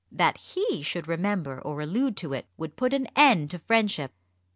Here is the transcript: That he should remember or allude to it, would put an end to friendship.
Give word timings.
That 0.11 0.37
he 0.37 0.81
should 0.81 1.07
remember 1.07 1.61
or 1.61 1.79
allude 1.79 2.17
to 2.17 2.33
it, 2.33 2.47
would 2.57 2.75
put 2.75 2.91
an 2.91 3.05
end 3.15 3.51
to 3.51 3.59
friendship. 3.59 4.11